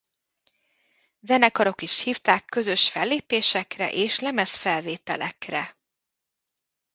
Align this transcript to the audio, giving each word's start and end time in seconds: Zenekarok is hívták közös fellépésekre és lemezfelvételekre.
Zenekarok 1.21 1.81
is 1.81 2.03
hívták 2.03 2.45
közös 2.45 2.89
fellépésekre 2.89 3.91
és 3.91 4.19
lemezfelvételekre. 4.19 5.77